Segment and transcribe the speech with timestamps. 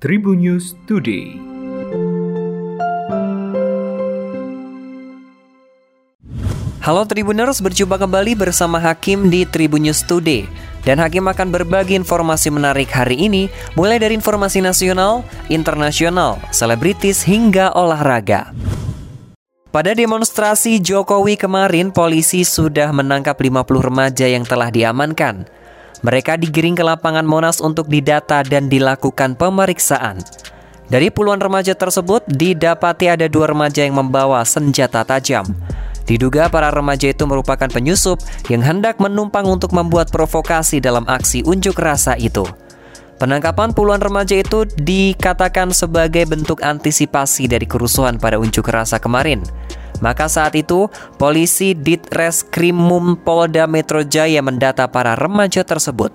[0.00, 1.36] Tribun News Today.
[6.80, 10.48] Halo Tribuners, berjumpa kembali bersama Hakim di Tribun News Today.
[10.88, 15.20] Dan Hakim akan berbagi informasi menarik hari ini, mulai dari informasi nasional,
[15.52, 18.56] internasional, selebritis, hingga olahraga.
[19.68, 25.59] Pada demonstrasi Jokowi kemarin, polisi sudah menangkap 50 remaja yang telah diamankan.
[26.00, 30.24] Mereka digiring ke lapangan Monas untuk didata dan dilakukan pemeriksaan.
[30.90, 35.46] Dari puluhan remaja tersebut, didapati ada dua remaja yang membawa senjata tajam.
[36.08, 38.18] Diduga para remaja itu merupakan penyusup
[38.50, 42.42] yang hendak menumpang untuk membuat provokasi dalam aksi unjuk rasa itu.
[43.20, 49.44] Penangkapan puluhan remaja itu dikatakan sebagai bentuk antisipasi dari kerusuhan pada unjuk rasa kemarin.
[50.00, 50.88] Maka saat itu,
[51.20, 56.10] polisi Ditreskrimum Polda Metro Jaya mendata para remaja tersebut.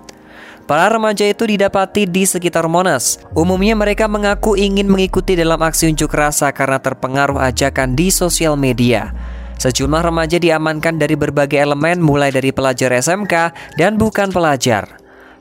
[0.66, 3.22] Para remaja itu didapati di sekitar Monas.
[3.38, 9.14] Umumnya mereka mengaku ingin mengikuti dalam aksi unjuk rasa karena terpengaruh ajakan di sosial media.
[9.56, 14.95] Sejumlah remaja diamankan dari berbagai elemen mulai dari pelajar SMK dan bukan pelajar.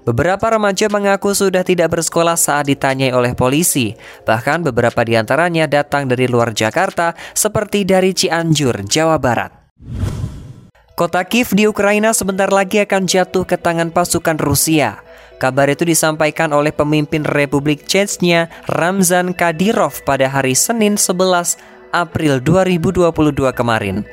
[0.05, 3.97] Beberapa remaja mengaku sudah tidak bersekolah saat ditanyai oleh polisi.
[4.21, 9.49] Bahkan beberapa di antaranya datang dari luar Jakarta seperti dari Cianjur, Jawa Barat.
[10.93, 15.01] Kota Kiev di Ukraina sebentar lagi akan jatuh ke tangan pasukan Rusia.
[15.41, 21.59] Kabar itu disampaikan oleh pemimpin Republik Chechnya Ramzan Kadyrov pada hari Senin 11
[21.91, 23.11] April 2022
[23.51, 24.05] kemarin.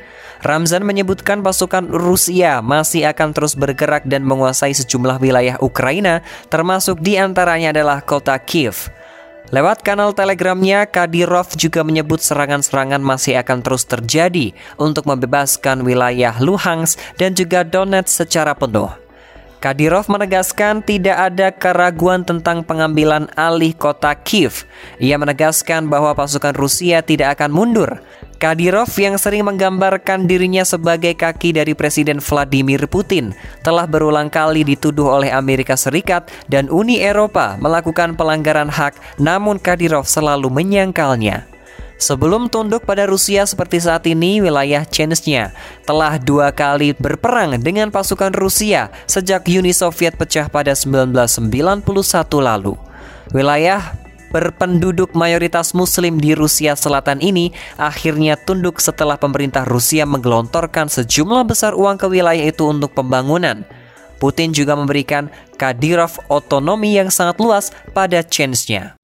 [0.42, 7.14] Ramzan menyebutkan pasukan Rusia masih akan terus bergerak dan menguasai sejumlah wilayah Ukraina, termasuk di
[7.14, 8.90] antaranya adalah kota Kiev.
[9.54, 14.50] Lewat kanal telegramnya, Kadyrov juga menyebut serangan-serangan masih akan terus terjadi
[14.82, 18.90] untuk membebaskan wilayah Luhansk dan juga Donetsk secara penuh.
[19.62, 24.66] Kadyrov menegaskan tidak ada keraguan tentang pengambilan alih kota Kiev.
[24.98, 28.02] Ia menegaskan bahwa pasukan Rusia tidak akan mundur.
[28.42, 33.30] Kadyrov yang sering menggambarkan dirinya sebagai kaki dari Presiden Vladimir Putin
[33.62, 40.10] telah berulang kali dituduh oleh Amerika Serikat dan Uni Eropa melakukan pelanggaran hak, namun Kadyrov
[40.10, 41.46] selalu menyangkalnya.
[42.02, 45.54] Sebelum tunduk pada Rusia seperti saat ini, wilayah Chechnya
[45.86, 51.86] telah dua kali berperang dengan pasukan Rusia sejak Uni Soviet pecah pada 1991
[52.42, 52.74] lalu.
[53.30, 61.44] Wilayah berpenduduk mayoritas muslim di Rusia Selatan ini akhirnya tunduk setelah pemerintah Rusia menggelontorkan sejumlah
[61.44, 63.68] besar uang ke wilayah itu untuk pembangunan.
[64.16, 65.28] Putin juga memberikan
[65.60, 68.96] Kadyrov otonomi yang sangat luas pada Chechnya.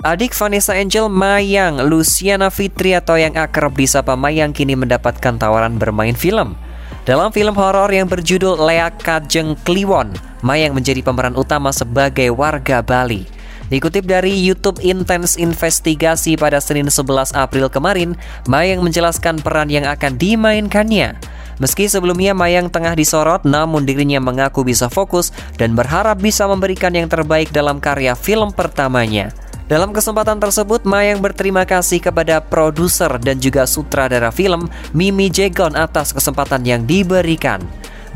[0.00, 6.16] Adik Vanessa Angel Mayang, Luciana Fitri atau yang akrab disapa Mayang kini mendapatkan tawaran bermain
[6.16, 6.56] film.
[7.04, 13.39] Dalam film horor yang berjudul Lea Kajeng Kliwon, Mayang menjadi pemeran utama sebagai warga Bali.
[13.70, 18.18] Dikutip dari YouTube Intense Investigasi pada Senin 11 April kemarin,
[18.50, 21.14] Mayang menjelaskan peran yang akan dimainkannya.
[21.62, 27.06] Meski sebelumnya Mayang tengah disorot, namun dirinya mengaku bisa fokus dan berharap bisa memberikan yang
[27.06, 29.30] terbaik dalam karya film pertamanya.
[29.70, 36.10] Dalam kesempatan tersebut, Mayang berterima kasih kepada produser dan juga sutradara film Mimi Jegon atas
[36.10, 37.62] kesempatan yang diberikan.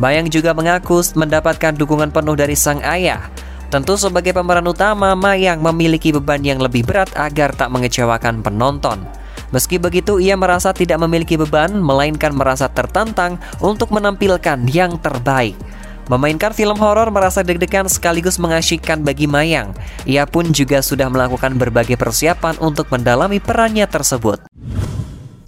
[0.03, 3.31] Mayang juga mengaku mendapatkan dukungan penuh dari sang ayah.
[3.75, 9.03] Tentu sebagai pemeran utama, Mayang memiliki beban yang lebih berat agar tak mengecewakan penonton.
[9.51, 15.59] Meski begitu, ia merasa tidak memiliki beban, melainkan merasa tertantang untuk menampilkan yang terbaik.
[16.07, 19.75] Memainkan film horor merasa deg-degan sekaligus mengasyikkan bagi Mayang.
[20.06, 24.39] Ia pun juga sudah melakukan berbagai persiapan untuk mendalami perannya tersebut.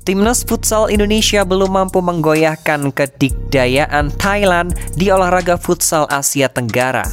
[0.02, 7.06] Timnas futsal Indonesia belum mampu menggoyahkan kedikdayaan Thailand di olahraga futsal Asia Tenggara.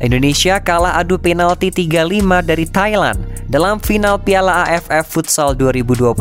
[0.00, 3.20] Indonesia kalah adu penalti 3-5 dari Thailand
[3.52, 6.16] dalam final Piala AFF Futsal 2022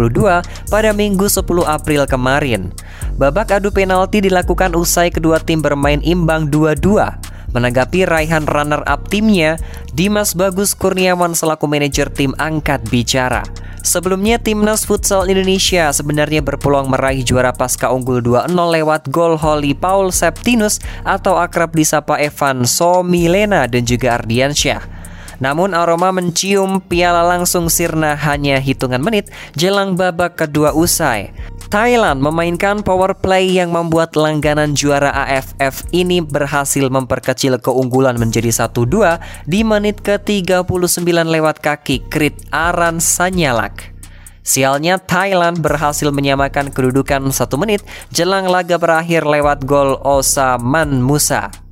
[0.67, 2.75] pada Minggu 10 April kemarin.
[3.15, 7.55] Babak adu penalti dilakukan usai kedua tim bermain imbang 2-2.
[7.55, 9.55] Menanggapi raihan runner-up timnya,
[9.95, 13.47] Dimas Bagus Kurniawan selaku manajer tim angkat bicara.
[13.79, 20.11] Sebelumnya timnas futsal Indonesia sebenarnya berpeluang meraih juara pasca unggul 2-0 lewat gol Holly Paul
[20.11, 24.98] Septinus atau akrab disapa Evan Somilena dan juga Ardiansyah.
[25.39, 31.31] Namun aroma mencium piala langsung sirna hanya hitungan menit jelang babak kedua usai.
[31.69, 39.45] Thailand memainkan power play yang membuat langganan juara AFF ini berhasil memperkecil keunggulan menjadi 1-2
[39.45, 43.93] di menit ke-39 lewat kaki Krit Aran Sanyalak.
[44.41, 51.68] Sialnya Thailand berhasil menyamakan kedudukan satu menit jelang laga berakhir lewat gol Osaman Musa.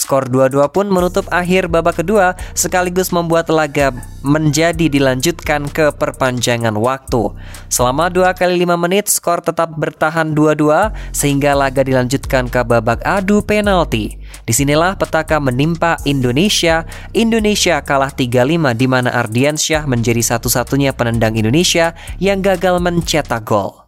[0.00, 3.92] Skor 2-2 pun menutup akhir babak kedua sekaligus membuat laga
[4.24, 7.36] menjadi dilanjutkan ke perpanjangan waktu.
[7.68, 13.44] Selama 2 kali 5 menit skor tetap bertahan 2-2 sehingga laga dilanjutkan ke babak adu
[13.44, 14.16] penalti.
[14.48, 16.88] Di sinilah petaka menimpa Indonesia.
[17.12, 23.79] Indonesia kalah 3-5 di mana Ardiansyah menjadi satu-satunya penendang Indonesia yang gagal mencetak gol.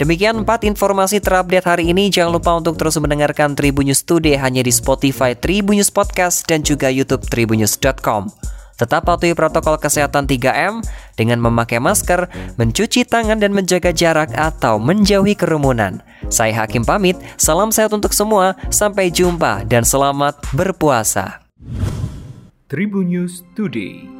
[0.00, 2.08] Demikian empat informasi terupdate hari ini.
[2.08, 7.28] Jangan lupa untuk terus mendengarkan Tribunnews Today hanya di Spotify Tribunnews Podcast dan juga YouTube
[7.28, 8.32] tribunnews.com.
[8.80, 10.80] Tetap patuhi protokol kesehatan 3M
[11.20, 16.00] dengan memakai masker, mencuci tangan dan menjaga jarak atau menjauhi kerumunan.
[16.32, 21.44] Saya Hakim pamit, salam sehat untuk semua, sampai jumpa dan selamat berpuasa.
[22.72, 24.19] Tribunnews Today